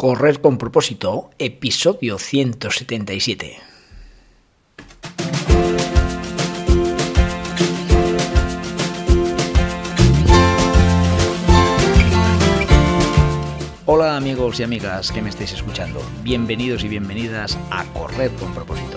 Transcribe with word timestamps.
Correr 0.00 0.40
con 0.40 0.56
propósito, 0.56 1.28
episodio 1.38 2.16
177. 2.16 3.58
Hola 13.84 14.16
amigos 14.16 14.58
y 14.58 14.62
amigas 14.62 15.12
que 15.12 15.20
me 15.20 15.28
estáis 15.28 15.52
escuchando, 15.52 16.00
bienvenidos 16.22 16.82
y 16.82 16.88
bienvenidas 16.88 17.58
a 17.70 17.84
Correr 17.92 18.30
con 18.36 18.54
propósito, 18.54 18.96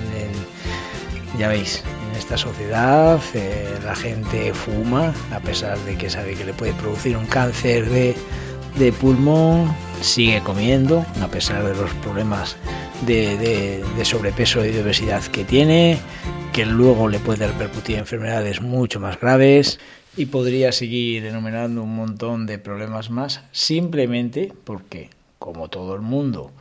Ya 1.41 1.47
veis, 1.47 1.83
en 2.07 2.15
esta 2.15 2.37
sociedad 2.37 3.19
eh, 3.33 3.79
la 3.83 3.95
gente 3.95 4.53
fuma, 4.53 5.11
a 5.31 5.39
pesar 5.39 5.75
de 5.85 5.97
que 5.97 6.07
sabe 6.07 6.35
que 6.35 6.45
le 6.45 6.53
puede 6.53 6.71
producir 6.73 7.17
un 7.17 7.25
cáncer 7.25 7.89
de, 7.89 8.15
de 8.77 8.91
pulmón, 8.91 9.75
sigue 10.01 10.39
comiendo, 10.41 11.03
a 11.19 11.27
pesar 11.29 11.63
de 11.63 11.73
los 11.73 11.91
problemas 11.95 12.57
de, 13.07 13.83
de 13.97 14.05
sobrepeso 14.05 14.63
y 14.63 14.69
de 14.69 14.83
obesidad 14.83 15.23
que 15.23 15.43
tiene, 15.43 15.97
que 16.53 16.63
luego 16.63 17.09
le 17.09 17.17
puede 17.17 17.47
repercutir 17.47 17.97
enfermedades 17.97 18.61
mucho 18.61 18.99
más 18.99 19.19
graves 19.19 19.79
y 20.15 20.27
podría 20.27 20.71
seguir 20.71 21.25
enumerando 21.25 21.81
un 21.81 21.95
montón 21.95 22.45
de 22.45 22.59
problemas 22.59 23.09
más 23.09 23.41
simplemente 23.51 24.53
porque, 24.63 25.09
como 25.39 25.69
todo 25.69 25.95
el 25.95 26.01
mundo 26.01 26.51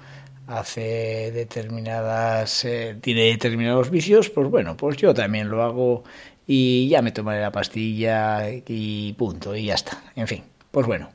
hace 0.50 1.30
determinadas, 1.32 2.64
eh, 2.64 2.96
tiene 3.00 3.24
determinados 3.24 3.90
vicios, 3.90 4.30
pues 4.30 4.48
bueno, 4.48 4.76
pues 4.76 4.96
yo 4.96 5.14
también 5.14 5.48
lo 5.48 5.62
hago 5.62 6.04
y 6.46 6.88
ya 6.88 7.02
me 7.02 7.12
tomaré 7.12 7.40
la 7.40 7.52
pastilla 7.52 8.48
y 8.50 9.12
punto, 9.14 9.54
y 9.54 9.66
ya 9.66 9.74
está. 9.74 10.02
En 10.16 10.26
fin, 10.26 10.42
pues 10.70 10.86
bueno, 10.86 11.10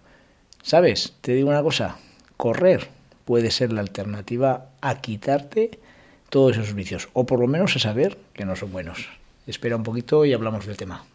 ¿sabes? 0.62 1.14
Te 1.22 1.34
digo 1.34 1.50
una 1.50 1.64
cosa, 1.64 1.98
correr 2.38 2.88
puede 3.26 3.52
ser 3.52 3.74
la 3.74 3.82
alternativa 3.82 4.70
a 4.82 5.02
quitarte 5.02 5.80
todos 6.30 6.58
esos 6.58 6.74
vicios, 6.74 7.10
o 7.14 7.26
por 7.26 7.40
lo 7.40 7.48
menos 7.48 7.76
a 7.76 7.80
saber 7.80 8.18
que 8.34 8.46
no 8.46 8.56
son 8.56 8.72
buenos. 8.72 9.10
Espera 9.48 9.76
un 9.76 9.84
poquito 9.84 10.26
y 10.26 10.34
hablamos 10.34 10.66
del 10.66 10.78
tema. 10.78 11.06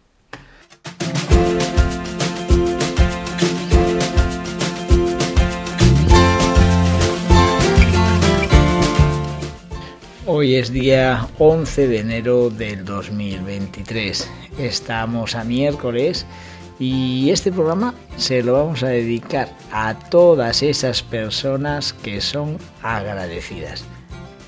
Hoy 10.33 10.55
es 10.55 10.73
día 10.73 11.27
11 11.41 11.89
de 11.89 11.99
enero 11.99 12.51
del 12.51 12.85
2023. 12.85 14.31
Estamos 14.61 15.35
a 15.35 15.43
miércoles 15.43 16.25
y 16.79 17.31
este 17.31 17.51
programa 17.51 17.97
se 18.17 18.41
lo 18.45 18.53
vamos 18.53 18.85
a 18.85 18.91
dedicar 18.91 19.49
a 19.73 19.99
todas 19.99 20.63
esas 20.63 21.03
personas 21.03 21.93
que 21.93 22.21
son 22.21 22.59
agradecidas. 22.81 23.85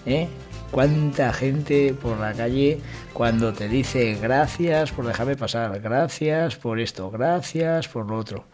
¿Eh? 0.07 0.29
¿Cuánta 0.71 1.33
gente 1.33 1.95
por 2.01 2.17
la 2.17 2.33
calle 2.33 2.79
cuando 3.13 3.53
te 3.53 3.69
dice 3.69 4.17
gracias 4.23 4.93
por 4.93 5.05
dejarme 5.05 5.35
pasar, 5.35 5.81
gracias 5.81 6.55
por 6.55 6.79
esto, 6.79 7.11
gracias 7.11 7.89
por 7.89 8.09
lo 8.09 8.19
otro? 8.19 8.45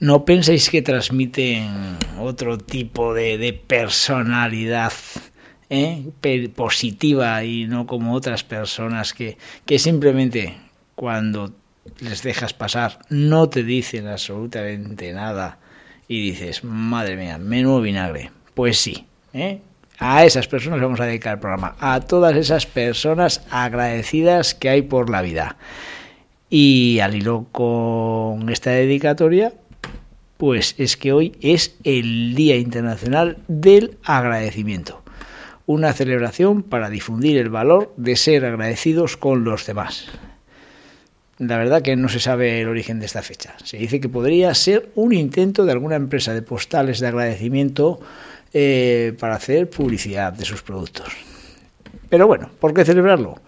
No 0.00 0.24
penséis 0.24 0.68
que 0.68 0.82
transmiten 0.82 1.96
otro 2.18 2.58
tipo 2.58 3.14
de 3.14 3.62
personalidad 3.68 4.92
¿eh? 5.72 6.50
positiva 6.54 7.42
y 7.44 7.66
no 7.66 7.86
como 7.86 8.14
otras 8.14 8.44
personas 8.44 9.14
que, 9.14 9.38
que 9.64 9.78
simplemente 9.78 10.54
cuando 10.94 11.52
les 11.98 12.22
dejas 12.22 12.52
pasar 12.52 12.98
no 13.08 13.48
te 13.48 13.62
dicen 13.62 14.06
absolutamente 14.06 15.12
nada 15.12 15.58
y 16.06 16.30
dices, 16.30 16.62
madre 16.62 17.16
mía, 17.16 17.38
menudo 17.38 17.80
vinagre. 17.80 18.30
Pues 18.54 18.78
sí, 18.78 19.06
¿eh? 19.32 19.60
a 19.98 20.26
esas 20.26 20.46
personas 20.46 20.80
vamos 20.80 21.00
a 21.00 21.06
dedicar 21.06 21.34
el 21.34 21.40
programa, 21.40 21.74
a 21.80 22.00
todas 22.00 22.36
esas 22.36 22.66
personas 22.66 23.42
agradecidas 23.50 24.54
que 24.54 24.68
hay 24.68 24.82
por 24.82 25.08
la 25.08 25.22
vida. 25.22 25.56
Y 26.50 26.98
al 27.00 27.14
hilo 27.14 27.46
con 27.50 28.50
esta 28.50 28.70
dedicatoria, 28.72 29.54
pues 30.36 30.74
es 30.76 30.98
que 30.98 31.14
hoy 31.14 31.34
es 31.40 31.76
el 31.82 32.34
Día 32.34 32.56
Internacional 32.56 33.38
del 33.48 33.96
Agradecimiento 34.04 35.01
una 35.66 35.92
celebración 35.92 36.62
para 36.62 36.90
difundir 36.90 37.38
el 37.38 37.48
valor 37.48 37.92
de 37.96 38.16
ser 38.16 38.44
agradecidos 38.44 39.16
con 39.16 39.44
los 39.44 39.66
demás. 39.66 40.06
La 41.38 41.56
verdad 41.56 41.82
que 41.82 41.96
no 41.96 42.08
se 42.08 42.20
sabe 42.20 42.60
el 42.60 42.68
origen 42.68 43.00
de 43.00 43.06
esta 43.06 43.22
fecha. 43.22 43.54
Se 43.64 43.76
dice 43.76 44.00
que 44.00 44.08
podría 44.08 44.54
ser 44.54 44.90
un 44.94 45.12
intento 45.12 45.64
de 45.64 45.72
alguna 45.72 45.96
empresa 45.96 46.34
de 46.34 46.42
postales 46.42 47.00
de 47.00 47.08
agradecimiento 47.08 48.00
eh, 48.52 49.14
para 49.18 49.34
hacer 49.36 49.68
publicidad 49.70 50.32
de 50.32 50.44
sus 50.44 50.62
productos. 50.62 51.08
Pero 52.08 52.26
bueno, 52.26 52.50
¿por 52.60 52.74
qué 52.74 52.84
celebrarlo? 52.84 53.40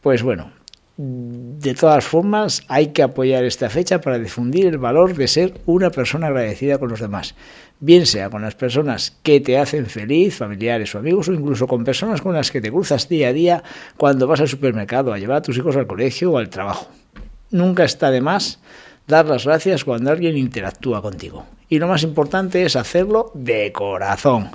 Pues 0.00 0.22
bueno, 0.22 0.52
de 0.96 1.74
todas 1.74 2.04
formas, 2.04 2.62
hay 2.68 2.88
que 2.88 3.02
apoyar 3.02 3.44
esta 3.44 3.68
fecha 3.68 4.00
para 4.00 4.18
difundir 4.18 4.66
el 4.66 4.78
valor 4.78 5.16
de 5.16 5.26
ser 5.26 5.60
una 5.66 5.90
persona 5.90 6.28
agradecida 6.28 6.78
con 6.78 6.88
los 6.88 7.00
demás, 7.00 7.34
bien 7.80 8.06
sea 8.06 8.30
con 8.30 8.42
las 8.42 8.54
personas 8.54 9.16
que 9.24 9.40
te 9.40 9.58
hacen 9.58 9.86
feliz, 9.86 10.36
familiares 10.36 10.94
o 10.94 10.98
amigos, 10.98 11.28
o 11.28 11.32
incluso 11.32 11.66
con 11.66 11.82
personas 11.82 12.22
con 12.22 12.32
las 12.32 12.52
que 12.52 12.60
te 12.60 12.70
cruzas 12.70 13.08
día 13.08 13.28
a 13.28 13.32
día 13.32 13.62
cuando 13.96 14.28
vas 14.28 14.40
al 14.40 14.48
supermercado 14.48 15.12
a 15.12 15.18
llevar 15.18 15.38
a 15.38 15.42
tus 15.42 15.58
hijos 15.58 15.76
al 15.76 15.88
colegio 15.88 16.30
o 16.30 16.38
al 16.38 16.48
trabajo. 16.48 16.86
Nunca 17.50 17.84
está 17.84 18.12
de 18.12 18.20
más 18.20 18.60
dar 19.08 19.26
las 19.26 19.46
gracias 19.46 19.84
cuando 19.84 20.12
alguien 20.12 20.36
interactúa 20.36 21.02
contigo. 21.02 21.44
Y 21.68 21.80
lo 21.80 21.88
más 21.88 22.04
importante 22.04 22.64
es 22.64 22.76
hacerlo 22.76 23.32
de 23.34 23.72
corazón, 23.72 24.50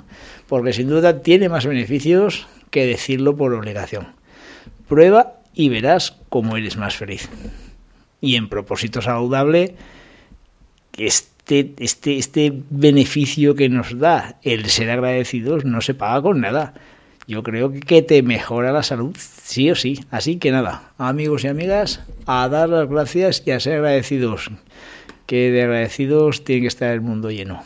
porque 0.48 0.72
sin 0.72 0.88
duda 0.88 1.20
tiene 1.20 1.50
más 1.50 1.66
beneficios 1.66 2.46
que 2.70 2.86
decirlo 2.86 3.36
por 3.36 3.52
obligación. 3.52 4.08
Prueba 4.88 5.34
y 5.52 5.68
verás 5.68 6.19
cómo 6.30 6.56
eres 6.56 6.78
más 6.78 6.96
feliz. 6.96 7.28
Y 8.22 8.36
en 8.36 8.48
propósito 8.48 9.02
saludable, 9.02 9.74
este, 10.96 11.74
este, 11.78 12.16
este 12.16 12.52
beneficio 12.70 13.54
que 13.54 13.68
nos 13.68 13.98
da 13.98 14.38
el 14.42 14.66
ser 14.66 14.90
agradecidos 14.90 15.66
no 15.66 15.82
se 15.82 15.94
paga 15.94 16.22
con 16.22 16.40
nada. 16.40 16.72
Yo 17.26 17.42
creo 17.42 17.72
que 17.72 18.02
te 18.02 18.22
mejora 18.22 18.72
la 18.72 18.82
salud, 18.82 19.14
sí 19.18 19.70
o 19.70 19.74
sí. 19.74 20.00
Así 20.10 20.36
que 20.36 20.50
nada, 20.50 20.92
amigos 20.98 21.44
y 21.44 21.48
amigas, 21.48 22.00
a 22.26 22.48
dar 22.48 22.68
las 22.68 22.88
gracias 22.88 23.42
y 23.44 23.50
a 23.50 23.60
ser 23.60 23.74
agradecidos. 23.74 24.50
Que 25.26 25.50
de 25.50 25.62
agradecidos 25.62 26.44
tiene 26.44 26.62
que 26.62 26.68
estar 26.68 26.90
el 26.92 27.02
mundo 27.02 27.30
lleno. 27.30 27.62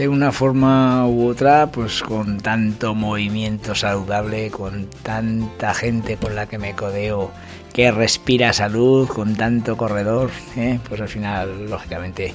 De 0.00 0.08
una 0.08 0.32
forma 0.32 1.06
u 1.06 1.28
otra, 1.28 1.70
pues 1.70 2.02
con 2.02 2.38
tanto 2.38 2.94
movimiento 2.94 3.74
saludable, 3.74 4.50
con 4.50 4.88
tanta 5.02 5.74
gente 5.74 6.16
con 6.16 6.34
la 6.34 6.46
que 6.46 6.56
me 6.56 6.74
codeo 6.74 7.30
que 7.74 7.90
respira 7.90 8.54
salud, 8.54 9.06
con 9.06 9.36
tanto 9.36 9.76
corredor, 9.76 10.30
¿eh? 10.56 10.78
pues 10.88 11.02
al 11.02 11.08
final, 11.08 11.68
lógicamente, 11.68 12.32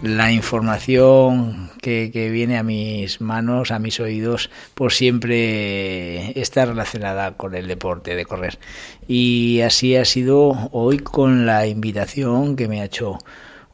la 0.00 0.30
información 0.30 1.70
que, 1.82 2.12
que, 2.12 2.30
viene 2.30 2.56
a 2.56 2.62
mis 2.62 3.20
manos, 3.20 3.72
a 3.72 3.80
mis 3.80 3.98
oídos, 3.98 4.48
pues 4.76 4.94
siempre 4.94 6.40
está 6.40 6.66
relacionada 6.66 7.36
con 7.36 7.56
el 7.56 7.66
deporte 7.66 8.14
de 8.14 8.26
correr. 8.26 8.60
Y 9.08 9.60
así 9.62 9.96
ha 9.96 10.04
sido 10.04 10.68
hoy 10.70 11.00
con 11.00 11.46
la 11.46 11.66
invitación 11.66 12.54
que 12.54 12.68
me 12.68 12.80
ha 12.80 12.84
hecho 12.84 13.18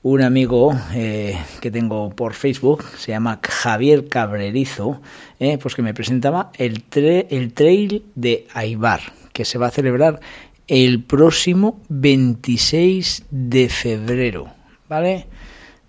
un 0.05 0.21
amigo 0.21 0.79
eh, 0.93 1.35
que 1.63 1.71
tengo 1.71 2.11
por 2.11 2.35
Facebook, 2.35 2.85
se 2.99 3.13
llama 3.13 3.41
Javier 3.43 4.07
Cabrerizo, 4.07 5.01
eh, 5.41 5.57
pues 5.57 5.75
que 5.75 5.81
me 5.81 5.95
presentaba 5.95 6.53
el, 6.59 6.85
el 6.93 7.55
trail 7.55 8.05
de 8.15 8.47
Aibar, 8.53 9.01
que 9.33 9.47
se 9.47 9.57
va 9.57 9.69
a 9.69 9.71
celebrar 9.71 10.21
el 10.69 11.03
próximo 11.03 11.81
26 11.89 13.25
de 13.31 13.71
febrero, 13.71 14.53
¿vale? 14.91 15.27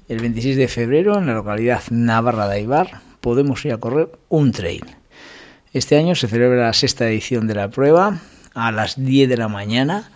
El 0.07 0.21
26 0.21 0.55
de 0.55 0.69
febrero 0.69 1.17
en 1.17 1.27
la 1.27 1.33
localidad 1.33 1.83
navarra 1.89 2.47
de 2.47 2.55
Aibar 2.55 3.01
podemos 3.19 3.65
ir 3.65 3.73
a 3.73 3.79
correr 3.79 4.11
un 4.29 4.53
trail. 4.53 4.85
Este 5.73 5.97
año 5.97 6.15
se 6.15 6.29
celebra 6.29 6.67
la 6.67 6.73
sexta 6.73 7.05
edición 7.09 7.47
de 7.47 7.55
la 7.55 7.69
prueba, 7.69 8.21
a 8.53 8.71
las 8.71 8.95
10 8.95 9.27
de 9.27 9.35
la 9.35 9.49
mañana 9.49 10.09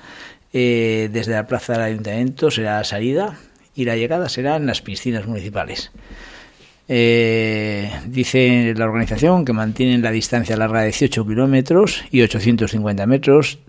eh, 0.53 1.09
desde 1.11 1.33
la 1.33 1.47
plaza 1.47 1.73
del 1.73 1.81
ayuntamiento 1.81 2.49
será 2.49 2.77
la 2.77 2.83
salida 2.85 3.37
y 3.75 3.85
la 3.85 3.95
llegada 3.95 4.29
será 4.29 4.55
en 4.55 4.65
las 4.65 4.81
piscinas 4.81 5.25
municipales. 5.27 5.91
Eh, 6.91 7.91
dice 8.07 8.73
la 8.75 8.85
organización 8.85 9.45
que 9.45 9.53
mantienen 9.53 10.01
la 10.01 10.09
distancia 10.09 10.57
larga 10.57 10.79
de 10.79 10.87
18 10.87 11.25
kilómetros 11.27 12.03
y 12.09 12.23
850 12.23 13.05
metros. 13.05 13.59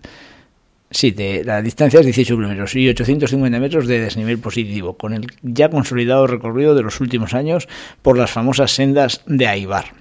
Sí, 0.89 1.15
la 1.45 1.61
distancia 1.61 1.99
es 1.99 2.05
18 2.05 2.35
kilómetros 2.35 2.75
y 2.75 2.89
850 2.89 3.59
metros 3.59 3.87
de 3.87 3.99
desnivel 3.99 4.39
positivo, 4.39 4.97
con 4.97 5.13
el 5.13 5.27
ya 5.43 5.69
consolidado 5.69 6.25
recorrido 6.27 6.73
de 6.73 6.81
los 6.81 6.99
últimos 6.99 7.33
años 7.33 7.69
por 8.01 8.17
las 8.17 8.31
famosas 8.31 8.71
sendas 8.71 9.21
de 9.27 9.47
Aibar. 9.47 9.93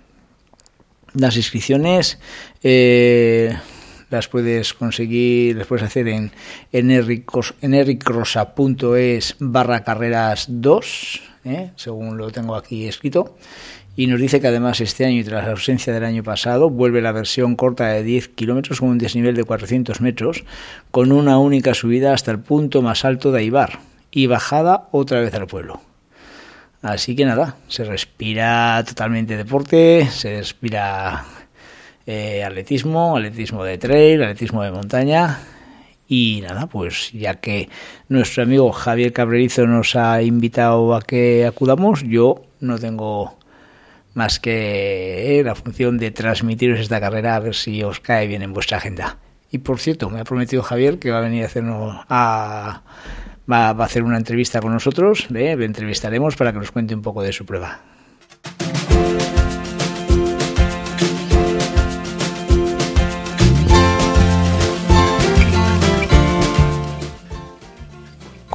Las 1.12 1.36
inscripciones 1.36 2.18
eh, 2.62 3.54
las 4.10 4.28
puedes 4.28 4.74
conseguir, 4.74 5.56
las 5.56 5.66
puedes 5.66 5.84
hacer 5.84 6.08
en, 6.08 6.30
en, 6.72 6.90
ericrosa.es 7.74 9.36
barra 9.38 9.84
carreras 9.84 10.46
2, 10.48 11.22
¿eh? 11.44 11.70
según 11.76 12.18
lo 12.18 12.30
tengo 12.30 12.56
aquí 12.56 12.86
escrito. 12.86 13.36
Y 13.96 14.06
nos 14.06 14.20
dice 14.20 14.40
que 14.40 14.46
además 14.46 14.80
este 14.80 15.04
año 15.04 15.18
y 15.18 15.24
tras 15.24 15.44
la 15.44 15.50
ausencia 15.50 15.92
del 15.92 16.04
año 16.04 16.22
pasado 16.22 16.70
vuelve 16.70 17.02
la 17.02 17.12
versión 17.12 17.56
corta 17.56 17.88
de 17.88 18.02
10 18.02 18.28
kilómetros 18.28 18.80
con 18.80 18.88
un 18.88 18.98
desnivel 18.98 19.34
de 19.34 19.44
400 19.44 20.00
metros, 20.00 20.44
con 20.90 21.12
una 21.12 21.38
única 21.38 21.74
subida 21.74 22.14
hasta 22.14 22.30
el 22.30 22.38
punto 22.38 22.82
más 22.82 23.04
alto 23.04 23.32
de 23.32 23.40
Aibar 23.40 23.80
y 24.10 24.26
bajada 24.26 24.88
otra 24.92 25.20
vez 25.20 25.34
al 25.34 25.46
pueblo. 25.46 25.80
Así 26.82 27.14
que 27.14 27.26
nada, 27.26 27.56
se 27.68 27.84
respira 27.84 28.82
totalmente 28.86 29.36
deporte, 29.36 30.08
se 30.10 30.38
respira 30.38 31.26
eh, 32.06 32.44
atletismo, 32.44 33.16
atletismo 33.16 33.64
de 33.64 33.78
trail, 33.78 34.22
atletismo 34.22 34.62
de 34.62 34.70
montaña. 34.70 35.38
Y 36.08 36.40
nada, 36.42 36.66
pues 36.66 37.12
ya 37.12 37.34
que 37.36 37.68
nuestro 38.08 38.42
amigo 38.42 38.72
Javier 38.72 39.12
Cabrerizo 39.12 39.66
nos 39.66 39.94
ha 39.94 40.22
invitado 40.22 40.94
a 40.94 41.02
que 41.02 41.46
acudamos, 41.46 42.02
yo 42.02 42.42
no 42.58 42.78
tengo 42.78 43.38
más 44.14 44.40
que 44.40 45.38
eh, 45.38 45.44
la 45.44 45.54
función 45.54 45.98
de 45.98 46.10
transmitiros 46.10 46.80
esta 46.80 47.00
carrera 47.00 47.36
a 47.36 47.40
ver 47.40 47.54
si 47.54 47.82
os 47.84 48.00
cae 48.00 48.26
bien 48.26 48.42
en 48.42 48.52
vuestra 48.52 48.78
agenda. 48.78 49.18
Y 49.52 49.58
por 49.58 49.78
cierto, 49.78 50.10
me 50.10 50.20
ha 50.20 50.24
prometido 50.24 50.62
Javier 50.62 50.98
que 50.98 51.10
va 51.10 51.18
a 51.18 51.22
venir 51.22 51.44
a 51.44 51.46
hacernos 51.46 52.04
a, 52.08 52.82
va, 53.50 53.68
a 53.68 53.84
hacer 53.84 54.02
una 54.02 54.16
entrevista 54.16 54.60
con 54.60 54.72
nosotros, 54.72 55.28
¿eh? 55.34 55.56
le 55.56 55.64
entrevistaremos 55.64 56.36
para 56.36 56.52
que 56.52 56.58
nos 56.58 56.70
cuente 56.70 56.94
un 56.94 57.02
poco 57.02 57.22
de 57.22 57.32
su 57.32 57.46
prueba. 57.46 57.80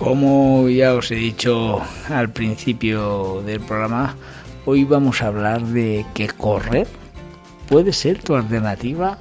Como 0.06 0.70
ya 0.70 0.94
os 0.94 1.10
he 1.10 1.16
dicho 1.16 1.82
al 2.10 2.30
principio 2.30 3.42
del 3.42 3.60
programa, 3.60 4.16
hoy 4.68 4.84
vamos 4.84 5.24
a 5.24 5.28
hablar 5.30 5.64
de 5.64 6.06
que 6.14 6.28
correr 6.28 6.86
puede 7.68 7.92
ser 7.92 8.22
tu 8.22 8.36
alternativa 8.36 9.18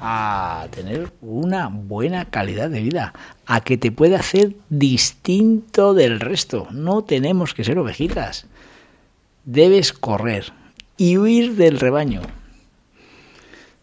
a 0.00 0.68
tener 0.70 1.10
una 1.22 1.66
buena 1.66 2.26
calidad 2.26 2.70
de 2.70 2.82
vida, 2.82 3.14
a 3.46 3.62
que 3.62 3.78
te 3.78 3.90
puede 3.90 4.14
hacer 4.14 4.54
distinto 4.68 5.92
del 5.92 6.20
resto. 6.20 6.68
No 6.70 7.02
tenemos 7.02 7.52
que 7.52 7.64
ser 7.64 7.76
ovejitas. 7.80 8.46
Debes 9.44 9.92
correr 9.92 10.52
y 10.96 11.18
huir 11.18 11.56
del 11.56 11.80
rebaño. 11.80 12.22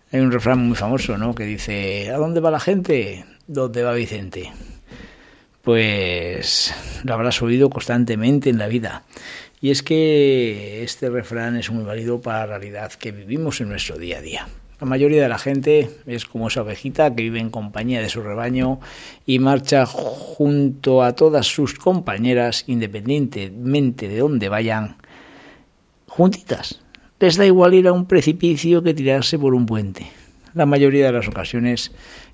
Hay 0.09 0.21
un 0.21 0.31
refrán 0.31 0.65
muy 0.65 0.77
famoso, 0.77 1.17
¿no? 1.17 1.35
Que 1.35 1.43
dice, 1.43 2.11
¿a 2.11 2.17
dónde 2.17 2.39
va 2.39 2.49
la 2.49 2.61
gente? 2.61 3.25
¿Dónde 3.45 3.83
va 3.83 3.91
Vicente? 3.91 4.53
Pues 5.65 6.73
lo 7.03 7.13
habrás 7.13 7.41
oído 7.41 7.69
constantemente 7.69 8.49
en 8.49 8.59
la 8.59 8.67
vida. 8.67 9.03
Y 9.59 9.71
es 9.71 9.81
que 9.81 10.83
este 10.83 11.09
refrán 11.09 11.57
es 11.57 11.71
muy 11.71 11.83
válido 11.83 12.21
para 12.21 12.41
la 12.41 12.57
realidad 12.57 12.93
que 12.93 13.11
vivimos 13.11 13.59
en 13.59 13.69
nuestro 13.69 13.97
día 13.97 14.19
a 14.19 14.21
día. 14.21 14.47
La 14.79 14.85
mayoría 14.85 15.23
de 15.23 15.29
la 15.29 15.39
gente 15.39 15.89
es 16.05 16.25
como 16.25 16.49
esa 16.49 16.61
ovejita 16.61 17.15
que 17.15 17.23
vive 17.23 17.39
en 17.39 17.49
compañía 17.49 18.01
de 18.01 18.09
su 18.09 18.21
rebaño 18.21 18.79
y 19.25 19.39
marcha 19.39 19.85
junto 19.85 21.01
a 21.01 21.15
todas 21.15 21.47
sus 21.47 21.73
compañeras, 21.73 22.65
independientemente 22.67 24.07
de 24.07 24.19
dónde 24.19 24.49
vayan, 24.49 24.97
juntitas. 26.07 26.81
Les 27.19 27.37
da 27.37 27.45
igual 27.45 27.73
ir 27.73 27.87
a 27.87 27.93
un 27.93 28.05
precipicio 28.05 28.83
que 28.83 28.93
tirarse 28.93 29.39
por 29.39 29.55
un 29.55 29.65
puente. 29.65 30.05
La 30.53 30.65
mayoría 30.65 31.07
de 31.07 31.13
las 31.13 31.27
ocasiones 31.27 31.91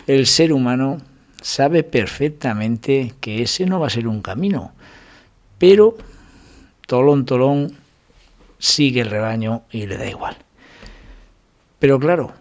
el 0.08 0.26
ser 0.26 0.52
humano 0.52 0.98
sabe 1.42 1.84
perfectamente 1.84 3.14
que 3.20 3.42
ese 3.42 3.66
no 3.66 3.80
va 3.80 3.88
a 3.88 3.92
ser 3.92 4.08
un 4.08 4.22
camino, 4.22 4.72
pero 5.58 5.98
Tolón 6.88 7.26
Tolón 7.26 7.76
sigue 8.60 9.02
el 9.02 9.10
rebaño 9.10 9.64
y 9.72 9.88
le 9.88 9.98
da 9.98 10.08
igual. 10.08 10.38
Pero 11.80 12.00
claro, 12.00 12.32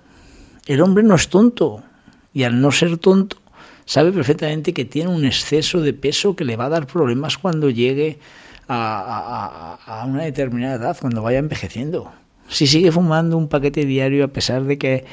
el 0.67 0.81
hombre 0.83 1.03
no 1.03 1.15
es 1.15 1.29
tonto 1.29 1.83
y 2.35 2.45
al 2.45 2.61
no 2.61 2.71
ser 2.71 2.99
tonto 2.99 3.39
sabe 3.87 4.13
perfectamente 4.13 4.73
que 4.73 4.85
tiene 4.85 5.11
un 5.11 5.25
exceso 5.25 5.81
de 5.81 5.93
peso 5.95 6.37
que 6.37 6.45
le 6.45 6.57
va 6.57 6.67
a 6.67 6.69
dar 6.69 6.87
problemas 6.87 7.39
cuando 7.39 7.71
llegue 7.71 8.19
a, 8.69 10.05
una 10.07 10.23
determinada 10.23 10.77
edad, 10.77 10.97
cuando 11.01 11.23
vaya 11.23 11.39
envejeciendo 11.39 12.13
si 12.51 12.67
sigue 12.67 12.93
fumando 12.93 13.39
un 13.39 13.49
paquete 13.49 13.85
diario 13.87 14.25
a 14.25 14.29
pesar 14.29 14.65
de 14.65 14.77
que 14.77 15.05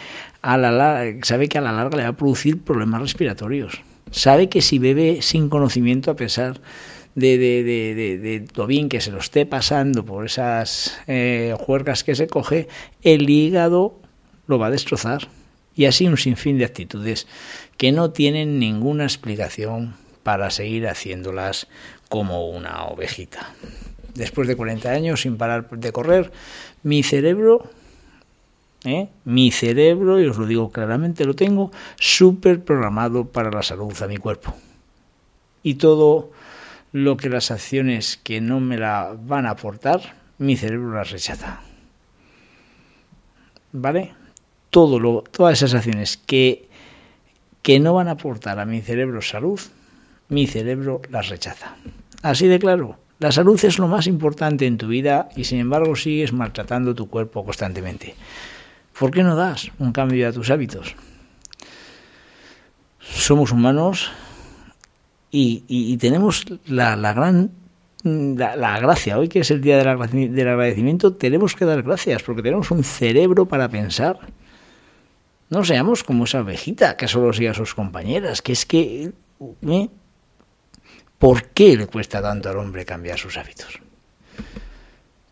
a 0.42 0.57
la 0.57 1.13
sabe 1.22 1.48
que 1.48 1.57
a 1.57 1.62
la 1.62 1.72
larga 1.72 1.98
le 1.98 2.04
va 2.04 2.10
a 2.10 2.18
producir 2.18 2.62
problemas 2.62 3.01
respiratorios. 3.01 3.81
Sabe 4.12 4.50
que 4.50 4.62
si 4.62 4.80
bebe 4.80 5.22
sin 5.22 5.50
conocimiento 5.50 6.12
a 6.12 6.16
pesar 6.16 6.60
de, 7.16 8.48
lo 8.56 8.68
bien 8.68 8.89
que 8.89 9.01
se 9.01 9.12
lo 9.12 9.19
esté 9.19 9.45
pasando 9.45 10.04
por 10.06 10.25
esas 10.25 10.98
eh, 11.07 11.56
que 12.06 12.16
se 12.16 12.28
coge, 12.28 12.68
el 13.04 13.30
hígado 13.30 14.00
lo 14.48 14.57
va 14.60 14.68
a 14.68 14.72
destrozar. 14.72 15.28
Y 15.75 15.86
así 15.86 16.07
un 16.07 16.18
sinfín 16.18 16.57
de 16.57 16.66
actitudes 16.66 17.28
que 17.78 17.92
no 17.92 18.10
tienen 18.10 18.57
ninguna 18.57 19.04
explicación 19.04 19.94
para 20.24 20.50
seguir 20.50 20.88
haciéndolas 20.88 21.68
como 22.10 22.50
una 22.50 22.86
ovejita 22.86 23.54
después 24.17 24.47
de 24.47 24.55
40 24.55 24.89
años 24.89 25.21
sin 25.21 25.37
parar 25.37 25.69
de 25.69 25.91
correr, 25.91 26.31
mi 26.83 27.03
cerebro, 27.03 27.69
¿eh? 28.83 29.09
mi 29.25 29.51
cerebro, 29.51 30.19
y 30.19 30.25
os 30.25 30.37
lo 30.37 30.45
digo 30.45 30.71
claramente, 30.71 31.25
lo 31.25 31.35
tengo 31.35 31.71
súper 31.99 32.63
programado 32.63 33.25
para 33.25 33.51
la 33.51 33.63
salud 33.63 33.93
a 34.01 34.07
mi 34.07 34.17
cuerpo. 34.17 34.53
Y 35.63 35.75
todo 35.75 36.31
lo 36.91 37.17
que 37.17 37.29
las 37.29 37.51
acciones 37.51 38.19
que 38.24 38.41
no 38.41 38.59
me 38.59 38.77
la 38.77 39.15
van 39.19 39.45
a 39.45 39.51
aportar, 39.51 40.15
mi 40.39 40.57
cerebro 40.57 40.93
las 40.93 41.12
rechaza. 41.12 41.62
¿Vale? 43.71 44.13
Todo 44.69 45.00
lo, 45.00 45.24
todas 45.24 45.62
esas 45.62 45.75
acciones 45.75 46.17
que, 46.17 46.67
que 47.62 47.79
no 47.79 47.93
van 47.93 48.07
a 48.07 48.12
aportar 48.12 48.59
a 48.59 48.65
mi 48.65 48.81
cerebro 48.81 49.21
salud, 49.21 49.59
mi 50.29 50.47
cerebro 50.47 51.01
las 51.09 51.29
rechaza. 51.29 51.75
Así 52.24 52.47
de 52.47 52.59
claro. 52.59 52.97
La 53.19 53.31
salud 53.31 53.59
es 53.63 53.79
lo 53.79 53.88
más 53.88 54.05
importante 54.05 54.67
en 54.67 54.77
tu 54.77 54.88
vida 54.88 55.29
y 55.36 55.45
sin 55.45 55.59
embargo 55.59 55.95
sigues 55.95 56.33
maltratando 56.33 56.93
tu 56.93 57.09
cuerpo 57.09 57.43
constantemente. 57.43 58.15
¿Por 58.97 59.12
qué 59.12 59.24
no 59.24 59.36
das 59.36 59.71
un 59.79 59.91
cambio 59.91 60.29
a 60.29 60.31
tus 60.31 60.51
hábitos? 60.51 60.95
Somos 63.00 63.51
humanos 63.51 64.12
y, 65.31 65.97
tenemos 65.97 66.45
la, 66.67 66.95
gran 67.13 67.51
la, 68.03 68.79
gracia. 68.79 69.17
Hoy 69.17 69.29
que 69.29 69.39
es 69.39 69.51
el 69.51 69.62
día 69.62 69.77
del 69.77 70.47
agradecimiento, 70.47 71.13
tenemos 71.13 71.55
que 71.55 71.65
dar 71.65 71.81
gracias 71.81 72.21
porque 72.24 72.43
tenemos 72.43 72.69
un 72.69 72.83
cerebro 72.83 73.47
para 73.47 73.69
pensar. 73.69 74.19
No 75.50 75.63
seamos 75.63 76.03
como 76.03 76.25
esa 76.25 76.41
ovejita 76.41 76.97
que 76.97 77.07
solo 77.07 77.33
sigue 77.33 77.50
a 77.50 77.53
sus 77.53 77.74
compañeras, 77.74 78.41
que 78.41 78.51
es 78.51 78.65
que 78.65 79.12
¿eh? 79.67 79.89
¿Por 81.19 81.45
qué 81.45 81.75
le 81.75 81.88
cuesta 81.88 82.21
tanto 82.21 82.50
al 82.50 82.57
hombre 82.57 82.86
cambiar 82.86 83.17
sus 83.17 83.38
hábitos? 83.38 83.79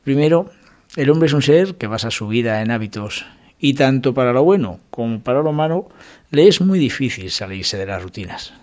Primero, 0.03 0.49
el 0.95 1.09
hombre 1.09 1.27
es 1.27 1.33
un 1.33 1.41
ser 1.41 1.75
que 1.75 1.87
basa 1.87 2.09
su 2.09 2.27
vida 2.27 2.61
en 2.61 2.71
hábitos 2.71 3.25
y 3.59 3.75
tanto 3.75 4.13
para 4.13 4.33
lo 4.33 4.43
bueno 4.43 4.79
como 4.89 5.21
para 5.21 5.41
lo 5.41 5.51
malo 5.51 5.89
le 6.31 6.47
es 6.47 6.61
muy 6.61 6.79
difícil 6.79 7.29
salirse 7.31 7.77
de 7.77 7.85
las 7.85 8.01
rutinas. 8.01 8.53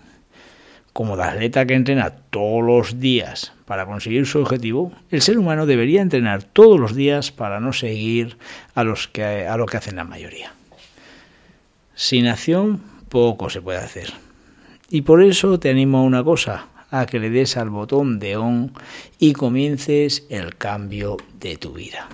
Como 0.91 1.15
la 1.15 1.29
atleta 1.29 1.65
que 1.65 1.73
entrena 1.73 2.11
todos 2.11 2.63
los 2.63 2.99
días 2.99 3.53
para 3.65 3.85
conseguir 3.85 4.25
su 4.25 4.39
objetivo, 4.39 4.91
el 5.09 5.21
ser 5.21 5.39
humano 5.39 5.65
debería 5.65 6.01
entrenar 6.01 6.43
todos 6.43 6.79
los 6.79 6.93
días 6.93 7.31
para 7.31 7.59
no 7.59 7.73
seguir 7.73 8.37
a, 8.75 8.83
los 8.83 9.07
que, 9.07 9.47
a 9.47 9.57
lo 9.57 9.65
que 9.65 9.77
hacen 9.77 9.95
la 9.95 10.03
mayoría. 10.03 10.53
Sin 11.95 12.27
acción 12.27 12.83
poco 13.09 13.49
se 13.49 13.61
puede 13.61 13.79
hacer. 13.79 14.13
Y 14.89 15.01
por 15.01 15.23
eso 15.23 15.59
te 15.59 15.71
animo 15.71 15.99
a 15.99 16.03
una 16.03 16.23
cosa, 16.23 16.67
a 16.93 17.07
que 17.07 17.17
le 17.17 17.31
des 17.31 17.57
al 17.57 17.71
botón 17.71 18.19
de 18.19 18.37
on 18.37 18.71
y 19.17 19.33
comiences 19.33 20.25
el 20.29 20.55
cambio 20.55 21.17
de 21.39 21.57
tu 21.57 21.73
vida. 21.73 22.07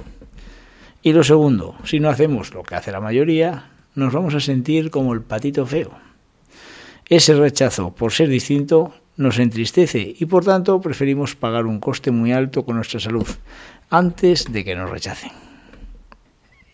Y 1.04 1.12
lo 1.12 1.24
segundo, 1.24 1.76
si 1.84 2.00
no 2.00 2.10
hacemos 2.10 2.54
lo 2.54 2.64
que 2.64 2.76
hace 2.76 2.94
la 2.94 3.02
mayoría, 3.02 3.72
nos 3.96 4.14
vamos 4.14 4.36
a 4.36 4.40
sentir 4.40 4.90
como 4.90 5.14
el 5.14 5.22
patito 5.22 5.66
feo. 5.66 5.92
Ese 7.10 7.36
rechazo 7.36 7.94
por 7.94 8.14
ser 8.14 8.30
distinto 8.30 8.94
nos 9.18 9.38
entristece 9.38 10.16
y 10.18 10.26
por 10.28 10.46
tanto 10.46 10.80
preferimos 10.80 11.36
pagar 11.36 11.66
un 11.66 11.82
coste 11.82 12.12
muy 12.12 12.32
alto 12.32 12.64
con 12.64 12.78
nuestra 12.78 13.02
salud 13.02 13.28
antes 13.90 14.46
de 14.50 14.64
que 14.64 14.76
nos 14.76 14.90
rechacen. 14.90 15.32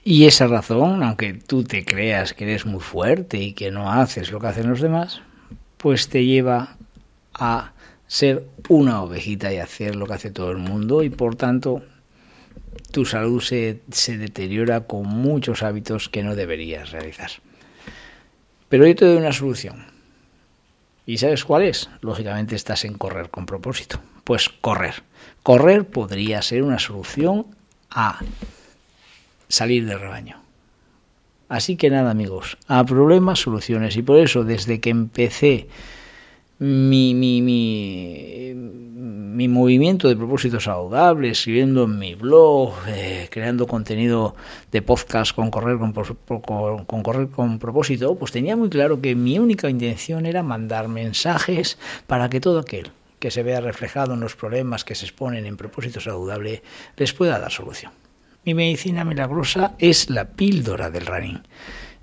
Y 0.03 0.25
esa 0.25 0.45
razón, 0.45 1.01
aunque 1.01 1.33
tú 1.33 1.63
te 1.63 1.83
creas 1.83 2.35
que 2.35 2.43
eres 2.43 2.67
muy 2.67 2.81
fuerte 2.81 3.39
y 3.39 3.53
que 3.53 3.71
no 3.71 3.91
haces 3.91 4.31
lo 4.31 4.39
que 4.39 4.47
hacen 4.47 4.69
los 4.69 4.79
demás, 4.79 5.21
pues 5.77 6.07
te 6.09 6.23
lleva 6.23 6.77
a 7.33 7.71
ser 8.07 8.47
una 8.69 9.01
ovejita 9.01 9.53
y 9.53 9.57
hacer 9.57 9.95
lo 9.95 10.05
que 10.05 10.13
hace 10.13 10.31
todo 10.31 10.51
el 10.51 10.57
mundo 10.57 11.03
y 11.03 11.09
por 11.09 11.35
tanto 11.35 11.83
tu 12.91 13.05
salud 13.05 13.41
se, 13.41 13.81
se 13.91 14.17
deteriora 14.17 14.81
con 14.81 15.07
muchos 15.07 15.63
hábitos 15.63 16.09
que 16.09 16.23
no 16.23 16.35
deberías 16.35 16.91
realizar. 16.91 17.31
Pero 18.69 18.87
yo 18.87 18.95
te 18.95 19.05
doy 19.05 19.17
una 19.17 19.31
solución. 19.31 19.85
¿Y 21.05 21.17
sabes 21.17 21.45
cuál 21.45 21.63
es? 21.63 21.89
Lógicamente 22.01 22.55
estás 22.55 22.83
en 22.83 22.97
correr 22.97 23.29
con 23.29 23.45
propósito. 23.45 23.99
Pues 24.23 24.49
correr. 24.49 25.03
Correr 25.43 25.85
podría 25.85 26.41
ser 26.41 26.63
una 26.63 26.79
solución 26.79 27.45
a 27.91 28.19
salir 29.47 29.85
del 29.85 29.99
rebaño. 29.99 30.41
Así 31.47 31.77
que 31.77 31.91
nada 31.91 32.09
amigos, 32.09 32.57
a 32.67 32.83
problemas 32.85 33.39
soluciones. 33.39 33.95
Y 33.97 34.01
por 34.01 34.17
eso 34.17 34.43
desde 34.43 34.79
que 34.79 34.89
empecé 34.89 35.67
mi, 36.59 37.13
mi, 37.13 37.41
mi, 37.41 38.53
mi 38.55 39.47
movimiento 39.49 40.07
de 40.07 40.15
propósito 40.15 40.59
saludable, 40.59 41.29
escribiendo 41.29 41.83
en 41.83 41.99
mi 41.99 42.15
blog, 42.15 42.73
eh, 42.87 43.27
creando 43.29 43.67
contenido 43.67 44.35
de 44.71 44.81
podcast 44.81 45.35
con 45.35 45.51
correr 45.51 45.77
con, 45.77 45.91
con, 45.91 47.03
correr 47.03 47.27
con 47.27 47.59
propósito, 47.59 48.15
pues 48.15 48.31
tenía 48.31 48.55
muy 48.55 48.69
claro 48.69 49.01
que 49.01 49.15
mi 49.15 49.37
única 49.37 49.69
intención 49.69 50.25
era 50.25 50.43
mandar 50.43 50.87
mensajes 50.87 51.77
para 52.07 52.29
que 52.29 52.39
todo 52.39 52.59
aquel 52.59 52.91
que 53.19 53.31
se 53.31 53.43
vea 53.43 53.59
reflejado 53.59 54.13
en 54.13 54.19
los 54.21 54.35
problemas 54.35 54.85
que 54.85 54.95
se 54.95 55.05
exponen 55.05 55.45
en 55.45 55.57
propósito 55.57 55.99
saludable 55.99 56.63
les 56.95 57.11
pueda 57.11 57.39
dar 57.39 57.51
solución. 57.51 57.91
Mi 58.45 58.53
medicina 58.53 59.03
milagrosa 59.03 59.73
es 59.79 60.09
la 60.09 60.25
píldora 60.25 60.89
del 60.89 61.07
running. 61.07 61.41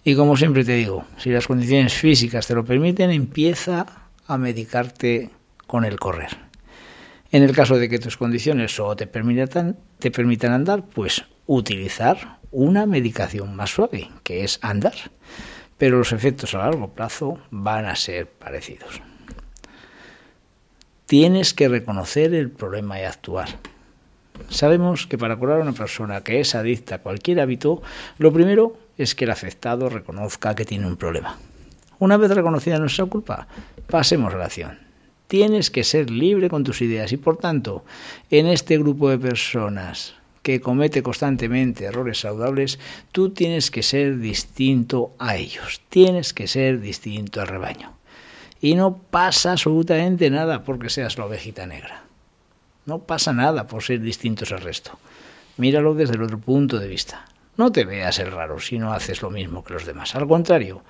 Y 0.04 0.16
como 0.16 0.36
siempre 0.36 0.64
te 0.64 0.72
digo, 0.72 1.04
si 1.16 1.30
las 1.30 1.46
condiciones 1.46 1.94
físicas 1.94 2.48
te 2.48 2.54
lo 2.54 2.64
permiten, 2.64 3.10
empieza 3.10 4.01
a 4.32 4.38
medicarte 4.38 5.30
con 5.66 5.84
el 5.84 5.98
correr. 5.98 6.36
En 7.30 7.42
el 7.42 7.54
caso 7.54 7.78
de 7.78 7.88
que 7.88 7.98
tus 7.98 8.16
condiciones 8.16 8.78
o 8.78 8.94
te 8.94 9.06
permitan, 9.06 9.78
te 9.98 10.10
permitan 10.10 10.52
andar, 10.52 10.84
pues 10.84 11.24
utilizar 11.46 12.38
una 12.50 12.86
medicación 12.86 13.56
más 13.56 13.70
suave, 13.70 14.10
que 14.22 14.44
es 14.44 14.58
andar. 14.62 14.94
Pero 15.78 15.98
los 15.98 16.12
efectos 16.12 16.54
a 16.54 16.58
largo 16.58 16.92
plazo 16.92 17.38
van 17.50 17.86
a 17.86 17.96
ser 17.96 18.28
parecidos. 18.28 19.00
Tienes 21.06 21.54
que 21.54 21.68
reconocer 21.68 22.34
el 22.34 22.50
problema 22.50 23.00
y 23.00 23.04
actuar. 23.04 23.48
Sabemos 24.48 25.06
que 25.06 25.18
para 25.18 25.36
curar 25.36 25.58
a 25.58 25.62
una 25.62 25.72
persona 25.72 26.22
que 26.22 26.40
es 26.40 26.54
adicta 26.54 26.96
a 26.96 26.98
cualquier 26.98 27.40
hábito, 27.40 27.82
lo 28.18 28.32
primero 28.32 28.76
es 28.96 29.14
que 29.14 29.24
el 29.24 29.30
afectado 29.30 29.88
reconozca 29.88 30.54
que 30.54 30.64
tiene 30.64 30.86
un 30.86 30.96
problema. 30.96 31.38
Una 31.98 32.16
vez 32.16 32.30
reconocida 32.30 32.78
nuestra 32.78 33.06
culpa, 33.06 33.46
pasemos 33.92 34.32
la 34.32 34.46
acción. 34.46 34.78
Tienes 35.28 35.70
que 35.70 35.84
ser 35.84 36.08
libre 36.08 36.48
con 36.48 36.64
tus 36.64 36.80
ideas 36.80 37.12
y 37.12 37.18
por 37.18 37.36
tanto, 37.36 37.84
en 38.30 38.46
este 38.46 38.78
grupo 38.78 39.10
de 39.10 39.18
personas 39.18 40.14
que 40.40 40.62
comete 40.62 41.02
constantemente 41.02 41.84
errores 41.84 42.20
saludables, 42.20 42.78
tú 43.12 43.34
tienes 43.34 43.70
que 43.70 43.82
ser 43.82 44.18
distinto 44.18 45.12
a 45.18 45.36
ellos, 45.36 45.82
tienes 45.90 46.32
que 46.32 46.48
ser 46.48 46.80
distinto 46.80 47.42
al 47.42 47.48
rebaño. 47.48 47.92
Y 48.62 48.76
no 48.76 48.96
pasa 48.96 49.52
absolutamente 49.52 50.30
nada 50.30 50.64
porque 50.64 50.88
seas 50.88 51.18
la 51.18 51.26
ovejita 51.26 51.66
negra. 51.66 52.04
No 52.86 53.00
pasa 53.00 53.34
nada 53.34 53.66
por 53.66 53.82
ser 53.82 54.00
distintos 54.00 54.52
al 54.52 54.62
resto. 54.62 54.98
Míralo 55.58 55.92
desde 55.94 56.14
el 56.14 56.22
otro 56.22 56.38
punto 56.38 56.78
de 56.78 56.88
vista. 56.88 57.26
No 57.58 57.70
te 57.70 57.84
veas 57.84 58.18
el 58.20 58.32
raro 58.32 58.58
si 58.58 58.78
no 58.78 58.94
haces 58.94 59.20
lo 59.20 59.28
mismo 59.28 59.62
que 59.62 59.74
los 59.74 59.84
demás. 59.84 60.14
Al 60.14 60.26
contrario, 60.26 60.82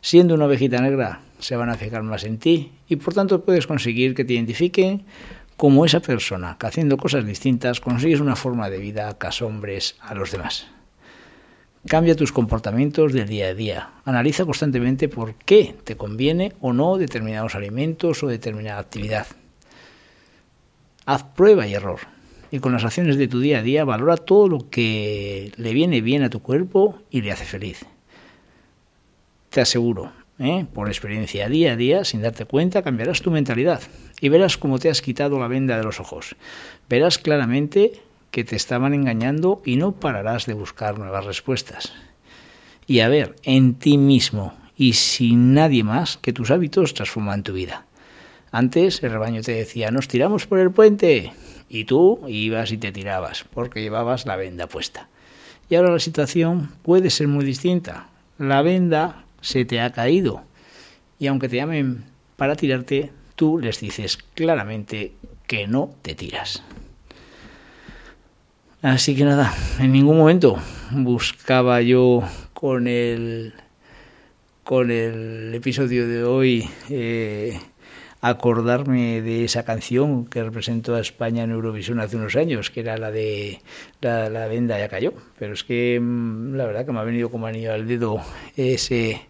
siendo 0.00 0.34
una 0.34 0.46
ovejita 0.46 0.80
negra, 0.80 1.20
se 1.38 1.56
van 1.56 1.70
a 1.70 1.74
fijar 1.74 2.02
más 2.02 2.24
en 2.24 2.38
ti 2.38 2.72
y 2.88 2.96
por 2.96 3.14
tanto 3.14 3.44
puedes 3.44 3.66
conseguir 3.66 4.14
que 4.14 4.24
te 4.24 4.34
identifiquen 4.34 5.04
como 5.56 5.84
esa 5.84 6.00
persona 6.00 6.56
que 6.58 6.66
haciendo 6.66 6.96
cosas 6.96 7.24
distintas 7.24 7.80
consigues 7.80 8.20
una 8.20 8.36
forma 8.36 8.68
de 8.70 8.78
vida 8.78 9.16
que 9.18 9.26
asombres 9.26 9.96
a 10.00 10.14
los 10.14 10.32
demás. 10.32 10.66
Cambia 11.88 12.16
tus 12.16 12.32
comportamientos 12.32 13.12
del 13.12 13.28
día 13.28 13.46
a 13.46 13.54
día. 13.54 13.90
Analiza 14.04 14.44
constantemente 14.44 15.08
por 15.08 15.34
qué 15.34 15.76
te 15.84 15.96
conviene 15.96 16.52
o 16.60 16.72
no 16.72 16.98
determinados 16.98 17.54
alimentos 17.54 18.24
o 18.24 18.26
determinada 18.26 18.80
actividad. 18.80 19.26
Haz 21.04 21.22
prueba 21.22 21.66
y 21.68 21.74
error. 21.74 22.00
Y 22.50 22.58
con 22.58 22.72
las 22.72 22.84
acciones 22.84 23.16
de 23.16 23.28
tu 23.28 23.38
día 23.38 23.60
a 23.60 23.62
día 23.62 23.84
valora 23.84 24.16
todo 24.16 24.48
lo 24.48 24.68
que 24.68 25.52
le 25.56 25.72
viene 25.72 26.00
bien 26.00 26.24
a 26.24 26.30
tu 26.30 26.42
cuerpo 26.42 26.98
y 27.08 27.22
le 27.22 27.30
hace 27.30 27.44
feliz. 27.44 27.86
Te 29.56 29.62
aseguro, 29.62 30.12
¿eh? 30.38 30.66
por 30.74 30.88
experiencia 30.88 31.48
día 31.48 31.72
a 31.72 31.76
día, 31.76 32.04
sin 32.04 32.20
darte 32.20 32.44
cuenta, 32.44 32.82
cambiarás 32.82 33.22
tu 33.22 33.30
mentalidad 33.30 33.80
y 34.20 34.28
verás 34.28 34.58
cómo 34.58 34.78
te 34.78 34.90
has 34.90 35.00
quitado 35.00 35.38
la 35.38 35.48
venda 35.48 35.78
de 35.78 35.82
los 35.82 35.98
ojos. 35.98 36.36
Verás 36.90 37.16
claramente 37.16 38.02
que 38.30 38.44
te 38.44 38.54
estaban 38.54 38.92
engañando 38.92 39.62
y 39.64 39.76
no 39.76 39.92
pararás 39.92 40.44
de 40.44 40.52
buscar 40.52 40.98
nuevas 40.98 41.24
respuestas. 41.24 41.94
Y 42.86 43.00
a 43.00 43.08
ver, 43.08 43.34
en 43.44 43.76
ti 43.76 43.96
mismo 43.96 44.52
y 44.76 44.92
sin 44.92 45.54
nadie 45.54 45.82
más, 45.82 46.18
que 46.18 46.34
tus 46.34 46.50
hábitos 46.50 46.92
transforman 46.92 47.42
tu 47.42 47.54
vida. 47.54 47.86
Antes 48.52 49.02
el 49.02 49.12
rebaño 49.12 49.40
te 49.40 49.52
decía, 49.52 49.90
nos 49.90 50.06
tiramos 50.06 50.46
por 50.46 50.58
el 50.58 50.70
puente. 50.70 51.32
Y 51.70 51.86
tú 51.86 52.20
ibas 52.28 52.72
y 52.72 52.76
te 52.76 52.92
tirabas, 52.92 53.46
porque 53.54 53.80
llevabas 53.80 54.26
la 54.26 54.36
venda 54.36 54.66
puesta. 54.66 55.08
Y 55.70 55.76
ahora 55.76 55.92
la 55.92 55.98
situación 55.98 56.72
puede 56.82 57.08
ser 57.08 57.26
muy 57.26 57.46
distinta. 57.46 58.10
La 58.36 58.60
venda 58.60 59.22
se 59.46 59.64
te 59.64 59.80
ha 59.80 59.92
caído. 59.92 60.42
Y 61.20 61.28
aunque 61.28 61.48
te 61.48 61.56
llamen 61.56 62.04
para 62.36 62.56
tirarte, 62.56 63.12
tú 63.36 63.58
les 63.58 63.80
dices 63.80 64.18
claramente 64.34 65.12
que 65.46 65.68
no 65.68 65.94
te 66.02 66.16
tiras. 66.16 66.64
Así 68.82 69.14
que 69.14 69.24
nada, 69.24 69.54
en 69.78 69.92
ningún 69.92 70.18
momento 70.18 70.58
buscaba 70.90 71.80
yo 71.80 72.22
con 72.52 72.88
el 72.88 73.54
con 74.64 74.90
el 74.90 75.54
episodio 75.54 76.08
de 76.08 76.24
hoy 76.24 76.68
eh, 76.90 77.60
acordarme 78.20 79.22
de 79.22 79.44
esa 79.44 79.64
canción 79.64 80.26
que 80.26 80.42
representó 80.42 80.96
a 80.96 81.00
España 81.00 81.44
en 81.44 81.52
Eurovisión 81.52 82.00
hace 82.00 82.16
unos 82.16 82.34
años, 82.34 82.70
que 82.70 82.80
era 82.80 82.98
la 82.98 83.12
de 83.12 83.60
La, 84.00 84.28
la 84.28 84.48
venda 84.48 84.78
ya 84.78 84.88
cayó. 84.88 85.12
Pero 85.38 85.54
es 85.54 85.62
que 85.62 86.00
mm, 86.00 86.54
la 86.54 86.66
verdad 86.66 86.84
que 86.84 86.92
me 86.92 86.98
ha 86.98 87.04
venido 87.04 87.30
como 87.30 87.46
anillo 87.46 87.72
al 87.72 87.86
dedo 87.86 88.20
ese, 88.56 89.20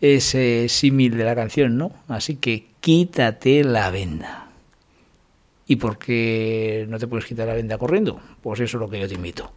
ese 0.00 0.68
símil 0.68 1.16
de 1.16 1.24
la 1.24 1.34
canción, 1.34 1.76
¿no? 1.76 1.92
Así 2.08 2.36
que 2.36 2.66
quítate 2.80 3.64
la 3.64 3.90
venda. 3.90 4.48
¿Y 5.66 5.76
por 5.76 5.98
qué 5.98 6.86
no 6.88 6.98
te 6.98 7.06
puedes 7.06 7.26
quitar 7.26 7.46
la 7.46 7.54
venda 7.54 7.76
corriendo? 7.78 8.20
Pues 8.42 8.60
eso 8.60 8.78
es 8.78 8.80
lo 8.80 8.88
que 8.88 9.00
yo 9.00 9.08
te 9.08 9.14
invito. 9.14 9.52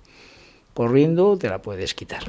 Corriendo 0.74 1.38
te 1.38 1.50
la 1.50 1.62
puedes 1.62 1.94
quitar. 1.94 2.24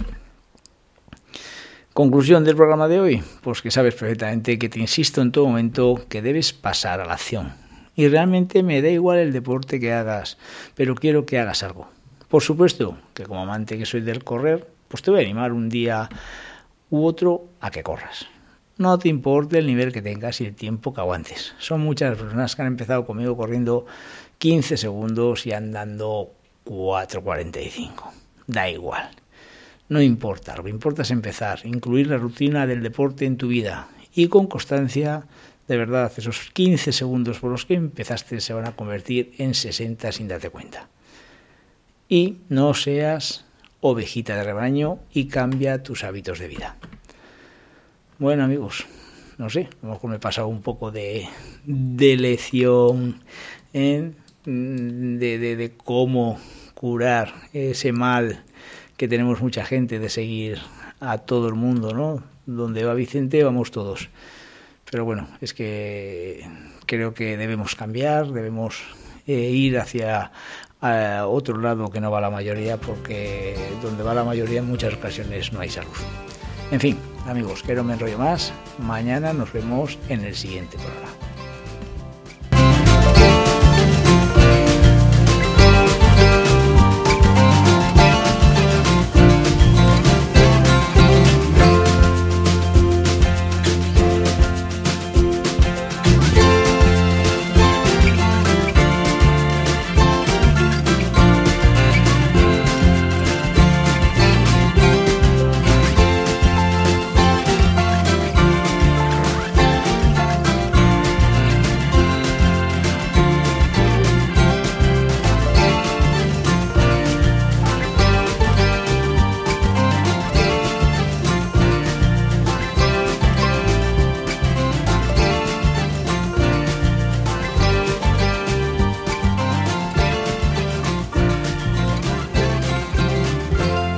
Conclusión 1.92 2.44
del 2.44 2.56
programa 2.56 2.88
de 2.88 3.00
hoy, 3.00 3.22
pues 3.42 3.60
que 3.60 3.70
sabes 3.70 3.94
perfectamente 3.94 4.58
que 4.58 4.68
te 4.68 4.80
insisto 4.80 5.20
en 5.20 5.30
todo 5.30 5.46
momento 5.46 6.06
que 6.08 6.22
debes 6.22 6.52
pasar 6.52 7.00
a 7.00 7.04
la 7.04 7.14
acción. 7.14 7.52
Y 7.94 8.08
realmente 8.08 8.62
me 8.62 8.80
da 8.80 8.88
igual 8.88 9.18
el 9.18 9.32
deporte 9.32 9.78
que 9.78 9.92
hagas, 9.92 10.38
pero 10.74 10.94
quiero 10.94 11.26
que 11.26 11.38
hagas 11.38 11.62
algo. 11.62 11.88
Por 12.28 12.42
supuesto 12.42 12.96
que 13.12 13.24
como 13.24 13.42
amante 13.42 13.76
que 13.76 13.84
soy 13.84 14.00
del 14.00 14.24
correr, 14.24 14.66
pues 14.88 15.02
te 15.02 15.10
voy 15.10 15.20
a 15.20 15.24
animar 15.24 15.52
un 15.52 15.68
día 15.68 16.08
u 16.92 17.04
otro 17.04 17.48
a 17.58 17.72
que 17.72 17.82
corras. 17.82 18.28
No 18.78 18.96
te 19.00 19.08
importe 19.08 19.58
el 19.58 19.66
nivel 19.66 19.92
que 19.92 20.00
tengas 20.00 20.40
y 20.40 20.46
el 20.46 20.54
tiempo 20.54 20.94
que 20.94 21.00
aguantes. 21.00 21.54
Son 21.58 21.80
muchas 21.80 22.16
personas 22.16 22.54
que 22.54 22.62
han 22.62 22.68
empezado 22.68 23.04
conmigo 23.04 23.36
corriendo 23.36 23.86
15 24.38 24.76
segundos 24.76 25.44
y 25.44 25.52
andando 25.52 26.32
4.45. 26.64 28.12
Da 28.46 28.70
igual 28.70 29.10
no 29.92 30.00
importa, 30.00 30.56
lo 30.56 30.64
que 30.64 30.70
importa 30.70 31.02
es 31.02 31.10
empezar, 31.10 31.60
incluir 31.64 32.06
la 32.06 32.16
rutina 32.16 32.66
del 32.66 32.82
deporte 32.82 33.26
en 33.26 33.36
tu 33.36 33.48
vida 33.48 33.88
y 34.14 34.28
con 34.28 34.46
constancia, 34.46 35.26
de 35.68 35.76
verdad, 35.76 36.10
esos 36.16 36.50
15 36.54 36.92
segundos 36.92 37.40
por 37.40 37.50
los 37.50 37.66
que 37.66 37.74
empezaste 37.74 38.40
se 38.40 38.54
van 38.54 38.66
a 38.66 38.74
convertir 38.74 39.34
en 39.36 39.52
60 39.52 40.10
sin 40.12 40.28
darte 40.28 40.48
cuenta. 40.48 40.88
Y 42.08 42.38
no 42.48 42.72
seas 42.72 43.44
ovejita 43.82 44.36
de 44.36 44.44
rebaño 44.44 45.00
y 45.12 45.26
cambia 45.26 45.82
tus 45.82 46.04
hábitos 46.04 46.38
de 46.38 46.48
vida. 46.48 46.76
Bueno 48.18 48.44
amigos, 48.44 48.86
no 49.36 49.50
sé, 49.50 49.68
a 49.82 49.86
lo 49.86 49.92
mejor 49.92 50.10
me 50.10 50.16
he 50.16 50.20
pasado 50.20 50.46
un 50.48 50.62
poco 50.62 50.90
de, 50.90 51.28
de 51.66 52.16
lección 52.16 53.22
¿eh? 53.74 54.12
de, 54.44 55.38
de, 55.38 55.56
de 55.56 55.72
cómo 55.76 56.38
curar 56.74 57.34
ese 57.52 57.92
mal 57.92 58.44
que 58.96 59.08
tenemos 59.08 59.42
mucha 59.42 59.64
gente 59.64 59.98
de 59.98 60.08
seguir 60.08 60.58
a 61.00 61.18
todo 61.18 61.48
el 61.48 61.54
mundo, 61.54 61.92
¿no? 61.92 62.22
Donde 62.46 62.84
va 62.84 62.94
Vicente 62.94 63.42
vamos 63.42 63.72
todos. 63.72 64.08
Pero 64.88 65.04
bueno, 65.04 65.26
es 65.40 65.54
que 65.54 66.46
creo 66.86 67.14
que 67.14 67.36
debemos 67.36 67.74
cambiar, 67.74 68.30
debemos 68.30 68.82
eh, 69.26 69.50
ir 69.50 69.78
hacia 69.78 70.30
otro 70.82 71.58
lado 71.58 71.90
que 71.90 72.00
no 72.00 72.10
va 72.10 72.20
la 72.20 72.30
mayoría, 72.30 72.76
porque 72.76 73.56
donde 73.82 74.02
va 74.02 74.14
la 74.14 74.24
mayoría 74.24 74.60
en 74.60 74.66
muchas 74.66 74.94
ocasiones 74.94 75.52
no 75.52 75.60
hay 75.60 75.68
salud. 75.68 75.92
En 76.70 76.80
fin, 76.80 76.98
amigos, 77.26 77.62
que 77.62 77.74
no 77.74 77.84
me 77.84 77.94
enrollo 77.94 78.18
más. 78.18 78.52
Mañana 78.78 79.32
nos 79.32 79.52
vemos 79.52 79.98
en 80.08 80.24
el 80.24 80.34
siguiente 80.34 80.76
programa. 80.78 81.11